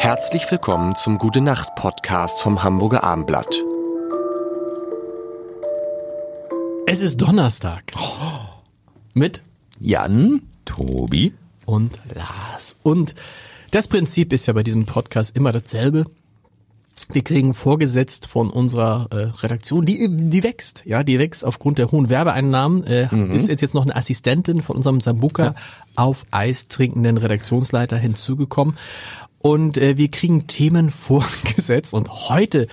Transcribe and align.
Herzlich 0.00 0.48
willkommen 0.48 0.94
zum 0.94 1.18
Gute 1.18 1.40
Nacht 1.40 1.74
Podcast 1.74 2.40
vom 2.40 2.62
Hamburger 2.62 3.02
Armblatt. 3.02 3.52
Es 6.86 7.02
ist 7.02 7.20
Donnerstag. 7.20 7.82
Mit 9.12 9.42
Jan, 9.80 10.42
Tobi 10.64 11.34
und 11.66 11.98
Lars. 12.14 12.78
Und 12.84 13.16
das 13.72 13.88
Prinzip 13.88 14.32
ist 14.32 14.46
ja 14.46 14.52
bei 14.52 14.62
diesem 14.62 14.86
Podcast 14.86 15.36
immer 15.36 15.50
dasselbe. 15.50 16.04
Wir 17.10 17.24
kriegen 17.24 17.52
vorgesetzt 17.52 18.28
von 18.28 18.50
unserer 18.50 19.08
äh, 19.10 19.16
Redaktion, 19.42 19.84
die 19.84 20.08
die 20.08 20.44
wächst, 20.44 20.82
ja, 20.84 21.02
die 21.02 21.18
wächst 21.18 21.44
aufgrund 21.44 21.78
der 21.78 21.90
hohen 21.90 22.08
Werbeeinnahmen. 22.08 22.84
Äh, 22.84 23.08
mhm. 23.10 23.32
Ist 23.32 23.48
jetzt 23.48 23.62
jetzt 23.62 23.74
noch 23.74 23.82
eine 23.82 23.96
Assistentin 23.96 24.62
von 24.62 24.76
unserem 24.76 25.00
Sambuka 25.00 25.44
ja. 25.44 25.54
auf 25.96 26.24
Eis 26.30 26.68
trinkenden 26.68 27.16
Redaktionsleiter 27.16 27.96
hinzugekommen 27.96 28.76
und 29.38 29.78
äh, 29.78 29.96
wir 29.96 30.10
kriegen 30.10 30.46
Themen 30.46 30.90
vorgesetzt 30.90 31.94
und 31.94 32.08
heute, 32.28 32.68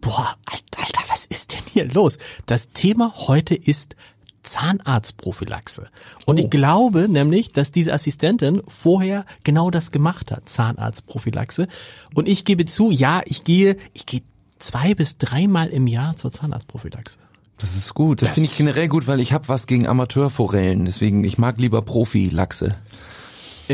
boah, 0.00 0.36
Alter, 0.46 1.02
was 1.08 1.24
ist 1.26 1.54
denn 1.54 1.62
hier 1.72 1.86
los? 1.92 2.18
Das 2.46 2.70
Thema 2.72 3.14
heute 3.16 3.54
ist 3.54 3.96
Zahnarztprophylaxe. 4.42 5.88
Und 6.24 6.38
oh. 6.38 6.42
ich 6.42 6.50
glaube 6.50 7.08
nämlich, 7.08 7.52
dass 7.52 7.72
diese 7.72 7.92
Assistentin 7.92 8.62
vorher 8.68 9.24
genau 9.44 9.70
das 9.70 9.90
gemacht 9.90 10.30
hat, 10.30 10.48
Zahnarztprophylaxe. 10.48 11.68
Und 12.14 12.28
ich 12.28 12.44
gebe 12.44 12.64
zu, 12.64 12.90
ja, 12.90 13.22
ich 13.24 13.44
gehe, 13.44 13.76
ich 13.92 14.06
gehe 14.06 14.22
zwei 14.58 14.94
bis 14.94 15.18
dreimal 15.18 15.68
im 15.68 15.86
Jahr 15.86 16.16
zur 16.16 16.32
Zahnarztprophylaxe. 16.32 17.18
Das 17.58 17.74
ist 17.74 17.94
gut. 17.94 18.22
Das, 18.22 18.28
das 18.28 18.34
finde 18.34 18.50
ich 18.50 18.56
generell 18.56 18.88
gut, 18.88 19.06
weil 19.06 19.20
ich 19.20 19.32
habe 19.32 19.48
was 19.48 19.66
gegen 19.66 19.86
Amateurforellen. 19.86 20.84
Deswegen, 20.84 21.24
ich 21.24 21.38
mag 21.38 21.58
lieber 21.58 21.82
Profi-Lachse. 21.82 22.76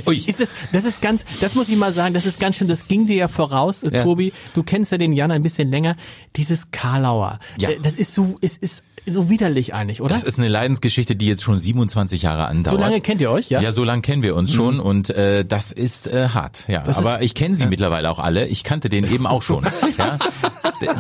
Ui. 0.07 0.17
Ist 0.17 0.41
es, 0.41 0.51
das 0.73 0.85
ist 0.85 1.03
ganz, 1.03 1.25
das 1.41 1.55
muss 1.55 1.69
ich 1.69 1.77
mal 1.77 1.93
sagen, 1.93 2.15
das 2.15 2.27
ist 2.27 2.41
ganz 2.41 2.57
schön, 2.57 2.69
das 2.69 2.89
ging 2.89 3.07
dir 3.07 3.17
ja 3.17 3.29
voraus, 3.29 3.83
äh, 3.83 3.95
ja. 3.95 4.03
Tobi. 4.03 4.33
Du 4.55 4.63
kennst 4.63 4.93
ja 4.93 4.99
den 4.99 5.13
Jan 5.13 5.31
ein 5.31 5.43
bisschen 5.43 5.71
länger. 5.71 5.97
Dieses 6.37 6.71
Karlauer. 6.71 7.39
Ja. 7.59 7.71
Äh, 7.71 7.79
das 7.83 7.95
ist 7.95 8.15
so, 8.15 8.37
es 8.41 8.57
ist 8.57 8.85
so 9.07 9.29
widerlich 9.29 9.75
eigentlich, 9.75 10.01
oder? 10.01 10.15
Das 10.15 10.23
ist 10.23 10.39
eine 10.39 10.49
Leidensgeschichte, 10.49 11.17
die 11.17 11.27
jetzt 11.27 11.43
schon 11.43 11.59
27 11.59 12.23
Jahre 12.23 12.47
andauert. 12.47 12.79
So 12.79 12.81
lange 12.81 13.01
kennt 13.01 13.21
ihr 13.21 13.31
euch, 13.31 13.51
ja? 13.51 13.61
Ja, 13.61 13.73
so 13.73 13.83
lange 13.83 14.03
kennen 14.03 14.23
wir 14.23 14.37
uns 14.37 14.53
mhm. 14.53 14.57
schon 14.57 14.81
und 14.81 15.11
äh, 15.11 15.45
das 15.45 15.73
ist 15.73 16.07
äh, 16.07 16.29
hart, 16.29 16.69
ja. 16.69 16.83
Das 16.85 16.99
Aber 16.99 17.19
ist, 17.19 17.25
ich 17.25 17.35
kenne 17.35 17.55
sie 17.55 17.65
ja. 17.65 17.69
mittlerweile 17.69 18.11
auch 18.11 18.19
alle. 18.19 18.47
Ich 18.47 18.63
kannte 18.65 18.89
den 18.89 19.11
eben 19.13 19.27
auch 19.27 19.43
schon. 19.43 19.67
ja? 19.99 20.19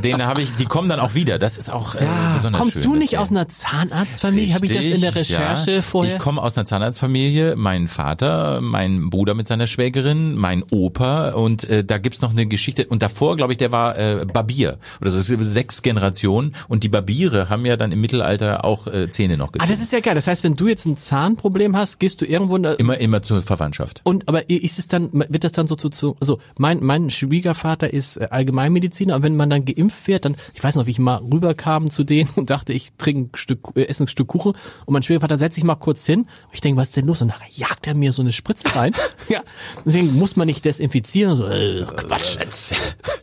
Den 0.02 0.24
habe 0.24 0.42
ich, 0.42 0.54
die 0.54 0.64
kommen 0.64 0.88
dann 0.88 1.00
auch 1.00 1.14
wieder. 1.14 1.38
Das 1.38 1.58
ist 1.58 1.70
auch 1.70 1.94
äh, 1.94 2.04
ja. 2.04 2.34
besonders 2.34 2.60
Kommst 2.60 2.74
schön, 2.74 2.82
du 2.82 2.94
nicht 2.96 3.18
aus 3.18 3.30
einer 3.30 3.48
Zahnarztfamilie? 3.48 4.54
Habe 4.54 4.66
ich 4.66 4.72
das 4.72 4.84
in 4.84 5.00
der 5.00 5.14
Recherche 5.14 5.72
ja. 5.72 5.82
vorher? 5.82 6.12
Ich 6.12 6.18
komme 6.18 6.42
aus 6.42 6.56
einer 6.56 6.64
Zahnarztfamilie. 6.64 7.56
Mein 7.56 7.88
Vater, 7.88 8.60
mein 8.60 9.10
Bruder 9.10 9.34
mit 9.34 9.46
seiner 9.46 9.66
Schwägerin, 9.66 10.34
mein 10.34 10.62
Opa 10.70 11.30
und 11.30 11.64
äh, 11.64 11.84
da 11.84 11.98
gibt's 11.98 12.22
noch 12.22 12.30
eine 12.30 12.46
Geschichte. 12.46 12.86
Und 12.86 13.02
davor, 13.02 13.36
glaube 13.36 13.52
ich, 13.52 13.58
der 13.58 13.72
war 13.72 13.98
äh, 13.98 14.24
Barbier 14.32 14.78
oder 15.00 15.10
so. 15.10 15.18
Es 15.18 15.28
gibt 15.28 15.44
sechs 15.44 15.82
Generationen 15.82 16.54
und 16.68 16.84
die 16.84 16.88
Barbiere 16.88 17.48
haben 17.48 17.66
ja 17.66 17.76
dann 17.76 17.92
im 17.92 18.00
Mittelalter 18.00 18.64
auch 18.64 18.86
äh, 18.86 19.10
Zähne 19.10 19.36
noch 19.36 19.52
gezogen. 19.52 19.68
Ah, 19.68 19.72
das 19.72 19.82
ist 19.82 19.92
ja 19.92 20.00
geil. 20.00 20.14
Das 20.14 20.26
heißt, 20.26 20.44
wenn 20.44 20.56
du 20.56 20.68
jetzt 20.68 20.86
ein 20.86 20.96
Zahnproblem 20.96 21.76
hast, 21.76 21.98
gehst 21.98 22.20
du 22.20 22.24
irgendwo 22.24 22.56
in 22.56 22.62
der 22.62 22.78
immer 22.78 22.98
immer 22.98 23.22
zur 23.22 23.42
Verwandtschaft. 23.42 24.00
Und 24.04 24.28
aber 24.28 24.48
ist 24.50 24.78
es 24.78 24.88
dann 24.88 25.10
wird 25.12 25.44
das 25.44 25.52
dann 25.52 25.66
so 25.66 25.76
zu, 25.76 25.88
zu 25.88 26.16
also 26.20 26.38
mein 26.56 26.82
mein 26.82 27.10
Schwiegervater 27.10 27.92
ist 27.92 28.16
äh, 28.16 28.28
Allgemeinmediziner 28.30 29.16
und 29.16 29.22
wenn 29.22 29.36
man 29.36 29.50
dann 29.50 29.64
geimpft 29.74 30.06
wird, 30.06 30.24
dann 30.24 30.36
ich 30.54 30.62
weiß 30.62 30.76
noch, 30.76 30.86
wie 30.86 30.90
ich 30.90 30.98
mal 30.98 31.16
rüberkam 31.16 31.90
zu 31.90 32.04
denen 32.04 32.30
und 32.36 32.50
dachte, 32.50 32.72
ich 32.72 32.92
trinke 32.98 33.20
ein 33.20 33.36
Stück 33.36 33.72
äh, 33.74 33.84
esse 33.84 34.04
ein 34.04 34.08
Stück 34.08 34.28
Kuchen 34.28 34.52
und 34.86 34.92
mein 34.92 35.02
Schwiegervater 35.02 35.38
setzt 35.38 35.56
sich 35.56 35.64
mal 35.64 35.76
kurz 35.76 36.06
hin. 36.06 36.26
Ich 36.52 36.60
denke, 36.60 36.80
was 36.80 36.88
ist 36.88 36.96
denn 36.96 37.06
los? 37.06 37.22
Und 37.22 37.28
nachher 37.28 37.50
jagt 37.50 37.86
er 37.86 37.94
mir 37.94 38.12
so 38.12 38.22
eine 38.22 38.32
Spritze 38.32 38.74
rein. 38.74 38.94
ja, 39.28 39.42
deswegen 39.84 40.14
muss 40.14 40.36
man 40.36 40.46
nicht 40.46 40.64
desinfizieren. 40.64 41.36
So 41.36 41.46
äh, 41.46 41.84
Quatsch. 41.84 42.38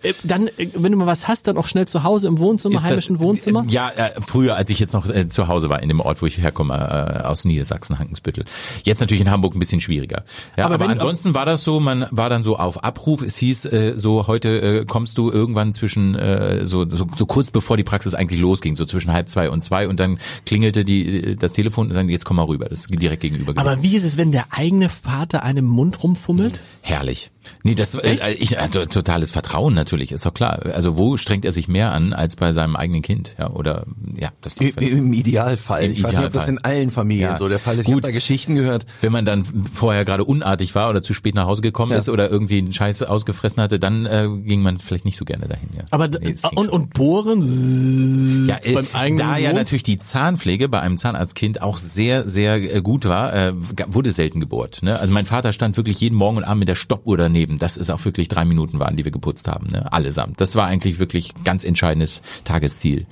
Äh, 0.03 0.14
dann, 0.23 0.47
äh, 0.47 0.69
wenn 0.73 0.92
du 0.92 0.97
mal 0.97 1.08
was 1.08 1.28
hast, 1.28 1.47
dann 1.47 1.58
auch 1.58 1.67
schnell 1.67 1.88
zu 1.88 2.03
Hause 2.03 2.28
im 2.28 2.38
Wohnzimmer, 2.39 2.75
ist 2.75 2.83
heimischen 2.83 3.17
das, 3.17 3.23
Wohnzimmer. 3.23 3.66
Ja, 3.69 3.89
äh, 3.89 4.11
früher, 4.26 4.55
als 4.55 4.70
ich 4.70 4.80
jetzt 4.80 4.93
noch 4.93 5.10
äh, 5.10 5.27
zu 5.27 5.48
Hause 5.48 5.70
war 5.70 5.82
in 5.82 5.89
dem 5.89 5.99
Ort, 5.99 6.21
wo 6.21 6.26
ich 6.26 6.37
herkomme, 6.37 6.73
äh, 6.73 7.23
aus 7.23 7.45
Niedersachsen, 7.45 7.99
Hankensbüttel. 7.99 8.45
Jetzt 8.83 8.99
natürlich 8.99 9.21
in 9.21 9.32
Hamburg 9.32 9.55
ein 9.55 9.59
bisschen 9.59 9.82
schwieriger. 9.82 10.23
Ja, 10.58 10.65
aber, 10.65 10.76
aber 10.76 10.89
ansonsten 10.89 11.33
war 11.33 11.45
das 11.45 11.64
so, 11.64 11.80
man 11.80 12.08
war 12.11 12.30
dann 12.30 12.43
so 12.43 12.58
auf 12.58 12.83
Abruf. 12.83 13.21
Es 13.21 13.38
hieß 13.38 13.65
äh, 13.65 13.93
so, 13.95 14.27
heute 14.27 14.61
äh, 14.61 14.86
kommst 14.86 15.17
du 15.17 15.32
irgendwann 15.32 15.73
zwischen 15.73 16.15
äh, 16.15 16.65
so, 16.65 16.88
so, 16.89 17.08
so 17.15 17.26
kurz 17.26 17.52
bevor 17.52 17.77
die 17.77 17.83
Praxis 17.83 18.14
eigentlich 18.14 18.39
losging, 18.39 18.76
so 18.76 18.86
zwischen 18.86 19.14
halb 19.14 19.30
zwei 19.30 19.49
und 19.49 19.61
zwei 19.61 19.88
und 19.88 19.99
dann 19.99 20.20
klingelte 20.45 20.86
die 20.86 21.36
das 21.38 21.54
Telefon 21.54 21.89
und 21.89 21.95
dann 21.95 22.09
jetzt 22.09 22.26
komm 22.26 22.38
mal 22.38 22.43
rüber. 22.43 22.67
Das 22.70 22.82
ist 22.82 23.02
direkt 23.02 23.21
gegenüber. 23.21 23.54
Aber 23.55 23.82
wie 23.83 23.95
ist 23.95 24.04
es, 24.04 24.17
wenn 24.17 24.32
der 24.32 24.48
eigene 24.52 24.89
Vater 24.89 25.43
einem 25.43 25.65
Mund 25.65 26.04
rumfummelt? 26.04 26.61
Herrlich. 26.82 27.32
Nee, 27.64 27.76
das 27.76 27.95
äh, 27.95 28.33
ich, 28.33 28.58
äh, 28.58 28.67
totales 28.70 29.32
Vertrauen 29.32 29.73
natürlich, 29.73 30.11
ist 30.11 30.26
doch 30.26 30.33
klar. 30.33 30.65
Also 30.73 30.98
wo 30.98 31.17
strengt 31.17 31.45
er 31.45 31.52
sich 31.52 31.67
mehr 31.67 31.92
an 31.92 32.14
als 32.14 32.36
bei 32.36 32.52
seinem 32.52 32.76
eigenen 32.76 33.02
Kind, 33.02 33.36
ja, 33.37 33.49
oder 33.49 33.86
ja, 34.15 34.32
das 34.42 34.58
ist 34.58 34.77
doch 34.77 34.82
Im 34.82 35.14
Idealfall. 35.14 35.83
Im 35.83 35.92
ich 35.92 35.99
Idealfall. 35.99 36.14
weiß 36.14 36.20
nicht, 36.20 36.27
ob 36.27 36.33
das 36.33 36.48
in 36.48 36.58
allen 36.59 36.89
Familien 36.89 37.32
ja. 37.32 37.38
so 37.38 37.48
der 37.48 37.59
Fall 37.59 37.77
ist. 37.77 37.88
Ich 37.88 37.92
habe 37.92 38.02
da 38.02 38.11
Geschichten 38.11 38.55
gehört. 38.55 38.86
Wenn 39.02 39.11
man 39.11 39.26
dann 39.26 39.43
vorher 39.43 40.05
gerade 40.05 40.23
unartig 40.23 40.76
war 40.76 40.89
oder 40.89 41.02
zu 41.02 41.14
spät 41.14 41.36
nach 41.36 41.48
Hause 41.48 41.61
gekommen 41.61 41.92
ja. 41.92 41.98
ist 41.98 42.09
oder 42.09 42.30
irgendwie 42.30 42.59
einen 42.59 42.73
Scheiß 42.73 43.04
ausgefressen 43.04 43.61
hatte, 43.61 43.80
dann 43.80 44.05
äh, 44.05 44.27
ging 44.43 44.61
man 44.61 44.77
vielleicht 44.80 45.05
nicht 45.05 45.17
so 45.17 45.26
gerne 45.26 45.48
dahin, 45.48 45.70
ja. 45.76 45.83
Aber 45.92 46.08
nee, 46.08 46.36
und 46.55 46.70
und 46.70 46.93
bohren 46.93 48.48
ja, 48.48 48.58
äh, 48.64 48.73
beim 48.73 48.88
eigenen 48.93 49.27
Da 49.27 49.38
ja 49.38 49.54
natürlich 49.54 49.83
die 49.83 49.98
Zahnpflege 49.98 50.70
bei 50.70 50.80
einem 50.80 50.98
Zahnarztkind 50.98 51.61
auch 51.61 51.77
sehr 51.77 52.27
sehr 52.27 52.76
äh, 52.76 52.82
gut 52.82 53.05
war, 53.05 53.33
äh, 53.33 53.54
wurde 53.88 54.11
selten 54.11 54.39
gebohrt, 54.39 54.80
ne? 54.82 54.99
Also 54.99 55.14
mein 55.14 55.26
Vater 55.26 55.54
stand 55.54 55.77
wirklich 55.77 55.99
jeden 55.99 56.15
Morgen 56.15 56.38
und 56.38 56.43
Abend 56.43 56.59
mit 56.59 56.67
der 56.67 56.76
Stoppuhr 56.76 57.17
daneben. 57.17 57.39
Das 57.48 57.77
ist 57.77 57.89
auch 57.89 58.04
wirklich 58.05 58.27
drei 58.27 58.45
Minuten 58.45 58.80
waren, 58.80 58.95
die 58.95 59.05
wir 59.05 59.11
geputzt 59.11 59.48
haben, 59.48 59.67
ne? 59.67 59.92
allesamt. 59.92 60.39
Das 60.42 60.55
war 60.55 60.67
eigentlich 60.67 61.00
wirklich 61.00 61.33
ganz 61.44 61.64
entscheidendes 61.64 62.22
Tagesziel. 62.44 63.05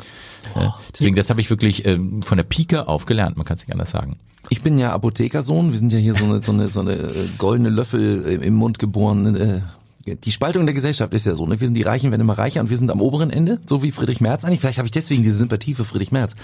Oh. 0.56 0.72
Deswegen, 0.94 1.16
das 1.16 1.30
habe 1.30 1.42
ich 1.42 1.50
wirklich 1.50 1.86
äh, 1.86 2.00
von 2.22 2.38
der 2.38 2.44
Pike 2.44 2.88
auf 2.88 3.06
gelernt, 3.06 3.38
man 3.38 3.46
kann 3.46 3.56
es 3.56 3.62
nicht 3.62 3.72
anders 3.72 3.92
sagen. 3.92 4.18
Ich 4.50 4.62
bin 4.62 4.78
ja 4.78 4.92
Apothekersohn, 4.94 5.72
wir 5.72 5.80
sind 5.80 5.92
ja 5.92 5.98
hier 5.98 6.16
so 6.16 6.26
eine, 6.26 6.42
so 6.42 6.52
eine, 6.52 6.68
so 6.70 6.80
eine 6.80 6.94
äh, 6.94 7.28
goldene 7.38 7.70
Löffel 7.70 8.24
im 8.42 8.54
Mund 8.54 8.80
geboren, 8.80 9.36
äh, 9.36 9.62
die 10.16 10.32
Spaltung 10.32 10.66
der 10.66 10.74
Gesellschaft 10.74 11.14
ist 11.14 11.26
ja 11.26 11.36
so, 11.36 11.46
ne? 11.46 11.60
Wir 11.60 11.68
sind 11.68 11.76
die 11.76 11.82
Reichen 11.82 12.12
werden 12.12 12.22
immer 12.22 12.38
reicher 12.38 12.62
und 12.62 12.70
wir 12.70 12.78
sind 12.78 12.92
am 12.92 13.02
oberen 13.02 13.30
Ende, 13.30 13.60
so 13.66 13.84
wie 13.84 13.92
Friedrich 13.92 14.22
Merz 14.22 14.46
eigentlich. 14.46 14.60
Vielleicht 14.60 14.78
habe 14.78 14.88
ich 14.88 14.92
deswegen 14.92 15.24
diese 15.24 15.38
Sympathie 15.38 15.74
für 15.74 15.86
Friedrich 15.86 16.12
Merz. 16.12 16.36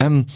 Ähm, 0.00 0.26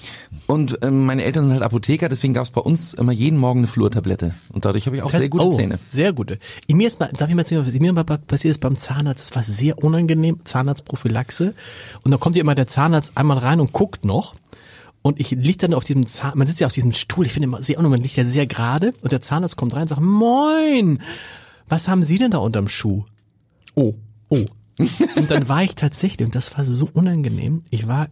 und 0.46 0.78
ähm, 0.82 1.06
meine 1.06 1.24
Eltern 1.24 1.44
sind 1.44 1.52
halt 1.52 1.62
Apotheker, 1.62 2.08
deswegen 2.08 2.34
gab 2.34 2.44
es 2.44 2.50
bei 2.50 2.60
uns 2.60 2.94
immer 2.94 3.12
jeden 3.12 3.38
Morgen 3.38 3.60
eine 3.60 3.66
Flurtablette. 3.66 4.34
Und 4.52 4.64
dadurch 4.64 4.86
habe 4.86 4.96
ich 4.96 5.02
auch 5.02 5.10
sehr 5.10 5.28
gute 5.28 5.46
oh, 5.46 5.52
Zähne. 5.52 5.78
Sehr 5.88 6.12
gute. 6.12 6.38
Mir 6.68 6.86
ist 6.86 7.00
mal, 7.00 7.10
darf 7.16 7.28
ich 7.28 7.34
mal 7.34 7.42
erzählen, 7.42 7.66
was 7.66 7.78
mir 7.78 7.92
mal 7.92 8.04
passiert 8.04 8.52
ist 8.52 8.60
beim 8.60 8.78
Zahnarzt, 8.78 9.30
das 9.30 9.36
war 9.36 9.42
sehr 9.42 9.78
unangenehm, 9.78 10.38
Zahnarztprophylaxe. 10.44 11.54
Und 12.02 12.10
dann 12.10 12.20
kommt 12.20 12.36
ja 12.36 12.40
immer 12.40 12.54
der 12.54 12.66
Zahnarzt 12.66 13.16
einmal 13.16 13.38
rein 13.38 13.60
und 13.60 13.72
guckt 13.72 14.04
noch. 14.04 14.34
Und 15.02 15.18
ich 15.18 15.30
lieg 15.30 15.58
dann 15.58 15.72
auf 15.72 15.84
diesem 15.84 16.06
Zahn, 16.06 16.36
man 16.36 16.46
sitzt 16.46 16.60
ja 16.60 16.66
auf 16.66 16.72
diesem 16.72 16.92
Stuhl, 16.92 17.24
ich 17.24 17.32
finde 17.32 17.48
immer 17.48 17.62
sehr 17.62 17.80
man 17.80 18.02
liegt 18.02 18.16
ja 18.16 18.24
sehr 18.24 18.46
gerade 18.46 18.92
und 19.00 19.12
der 19.12 19.22
Zahnarzt 19.22 19.56
kommt 19.56 19.72
rein 19.72 19.82
und 19.82 19.88
sagt, 19.88 20.02
moin, 20.02 21.00
was 21.70 21.88
haben 21.88 22.02
Sie 22.02 22.18
denn 22.18 22.32
da 22.32 22.38
unterm 22.38 22.68
Schuh? 22.68 23.04
Oh, 23.74 23.94
oh. 24.28 24.44
und 25.16 25.30
dann 25.30 25.48
war 25.48 25.62
ich 25.62 25.74
tatsächlich, 25.74 26.26
und 26.26 26.34
das 26.34 26.56
war 26.56 26.64
so 26.64 26.88
unangenehm, 26.92 27.62
ich 27.70 27.86
war 27.86 28.08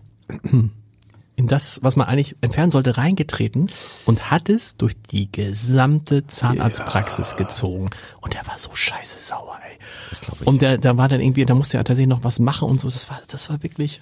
in 1.38 1.46
das, 1.46 1.80
was 1.82 1.94
man 1.94 2.08
eigentlich 2.08 2.36
entfernen 2.41 2.72
sollte, 2.72 2.96
reingetreten 2.96 3.70
und 4.06 4.30
hat 4.30 4.48
es 4.48 4.76
durch 4.76 4.94
die 5.10 5.30
gesamte 5.30 6.26
Zahnarztpraxis 6.26 7.32
ja. 7.32 7.36
gezogen. 7.36 7.91
Und 8.20 8.34
der 8.34 8.46
war 8.46 8.58
so 8.58 8.74
scheiße 8.74 9.20
sauer, 9.20 9.56
ey. 9.64 9.78
Das 10.10 10.22
ich. 10.22 10.46
Und 10.46 10.62
der, 10.62 10.78
da 10.78 10.96
war 10.96 11.08
dann 11.08 11.20
irgendwie, 11.20 11.44
da 11.44 11.54
musste 11.54 11.76
er 11.76 11.84
tatsächlich 11.84 12.08
noch 12.08 12.25
was 12.25 12.40
machen 12.40 12.69
und 12.69 12.80
so. 12.80 12.90
Das 12.90 13.08
war, 13.08 13.22
das 13.28 13.48
war 13.50 13.62
wirklich, 13.62 14.00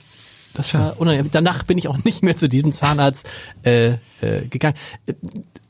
das 0.55 0.73
war 0.73 0.99
unangenehm. 0.99 1.31
Danach 1.31 1.63
bin 1.63 1.77
ich 1.77 1.89
auch 1.89 2.03
nicht 2.05 2.23
mehr 2.23 2.39
zu 2.39 2.49
diesem 2.49 2.73
Zahnarzt 2.73 3.29
äh, 3.63 3.99
äh, 4.23 4.47
gegangen. 4.49 4.77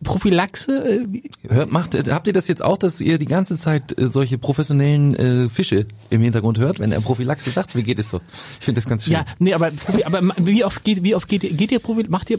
Prophylaxe? 0.06 1.04
Äh, 1.04 1.52
hört, 1.52 1.70
macht, 1.70 1.94
habt 2.10 2.26
ihr 2.26 2.32
das 2.32 2.48
jetzt 2.48 2.62
auch, 2.62 2.78
dass 2.78 3.00
ihr 3.00 3.18
die 3.18 3.26
ganze 3.26 3.56
Zeit 3.56 3.98
äh, 3.98 4.06
solche 4.06 4.38
professionellen 4.38 5.14
äh, 5.14 5.48
Fische 5.48 5.86
im 6.10 6.22
Hintergrund 6.22 6.58
hört, 6.58 6.78
wenn 6.78 6.92
er 6.92 7.00
Prophylaxe 7.00 7.50
sagt? 7.50 7.76
Wie 7.76 7.82
geht 7.82 7.98
es 7.98 8.08
so? 8.08 8.20
Ich 8.60 8.64
finde 8.64 8.80
das 8.80 8.88
ganz 8.88 9.04
schön. 9.04 9.12
Ja, 9.12 9.26
nee, 9.38 9.52
aber, 9.52 9.70
aber 10.04 10.22
wie 10.38 10.64
oft 10.64 10.84
geht, 10.84 11.02
wie 11.02 11.14
oft 11.14 11.28
geht, 11.28 11.42
geht 11.42 11.72
ihr 11.72 11.80
Prophylaxe? 11.80 12.10
Macht 12.10 12.30
ihr? 12.30 12.38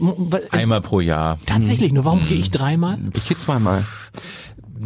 Einmal 0.50 0.80
pro 0.80 1.00
Jahr. 1.00 1.38
Tatsächlich, 1.46 1.92
nur 1.92 2.04
warum 2.04 2.20
hm. 2.20 2.26
gehe 2.26 2.38
ich 2.38 2.50
dreimal? 2.50 2.98
Ich 3.14 3.28
gehe 3.28 3.38
zweimal 3.38 3.84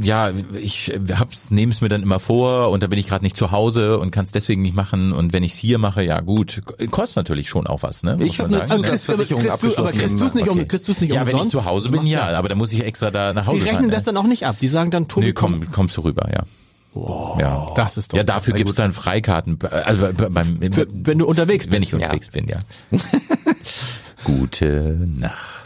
ja, 0.01 0.33
ich 0.55 0.93
hab's, 1.19 1.51
nehme 1.51 1.73
es 1.73 1.81
mir 1.81 1.89
dann 1.89 2.03
immer 2.03 2.21
vor 2.21 2.71
und 2.71 2.83
da 2.83 2.87
bin 2.87 2.99
ich 2.99 3.07
gerade 3.07 3.25
nicht 3.25 3.37
zu 3.37 3.51
Hause 3.51 3.99
und 3.99 4.11
kann 4.11 4.25
es 4.25 4.33
deswegen 4.33 4.63
nicht 4.63 4.75
machen. 4.75 5.13
Und 5.13 5.33
wenn 5.33 5.43
ich 5.43 5.53
es 5.53 5.59
hier 5.59 5.79
mache, 5.79 6.03
ja 6.03 6.21
gut, 6.21 6.63
kostet 6.91 7.17
natürlich 7.17 7.49
schon 7.49 7.67
auch 7.67 7.83
was, 7.83 8.03
ne? 8.03 8.19
Ich 8.21 8.41
habe 8.41 8.55
eine 8.55 8.65
Zusatzversicherung 8.65 9.49
abgeschlossen. 9.49 9.81
Aber 9.81 9.93
kriegst 9.93 10.21
du 10.21 10.25
es 10.25 10.35
nicht, 10.35 10.49
um, 10.49 10.69
kriegst 10.69 10.89
du's 10.89 11.01
nicht 11.01 11.13
Ja, 11.13 11.27
wenn 11.27 11.37
ich 11.37 11.49
zu 11.49 11.65
Hause 11.65 11.91
bin, 11.91 12.07
ja, 12.07 12.29
aber 12.29 12.49
da 12.49 12.55
muss 12.55 12.73
ich 12.73 12.85
extra 12.85 13.11
da 13.11 13.33
nach 13.33 13.47
Hause 13.47 13.59
Die 13.59 13.63
rechnen 13.63 13.77
fahren, 13.77 13.91
das 13.91 14.07
ne? 14.07 14.13
dann 14.13 14.25
auch 14.25 14.29
nicht 14.29 14.47
ab. 14.47 14.57
Die 14.61 14.69
sagen 14.69 14.91
dann, 14.91 15.09
Tobi, 15.09 15.27
nee, 15.27 15.33
komm, 15.33 15.71
kommst 15.71 15.97
du 15.97 16.03
rüber, 16.03 16.29
ja. 16.33 16.45
Wow, 16.95 17.41
ja, 17.41 17.73
das 17.75 17.97
ist 17.97 18.13
doch. 18.13 18.19
Ja, 18.19 18.25
dafür 18.25 18.53
gibt's 18.53 18.75
dann 18.75 18.93
Freikarten. 18.93 19.59
Also 19.63 20.11
beim, 20.13 20.61
Für, 20.73 20.87
wenn 20.93 21.19
du 21.19 21.27
unterwegs 21.27 21.67
bist. 21.67 21.73
Wenn 21.75 21.83
ich 21.83 21.95
unterwegs 21.95 22.31
ja. 22.35 22.41
bin, 22.41 22.49
ja. 22.49 22.59
Gute 24.25 24.99
Nacht. 25.19 25.62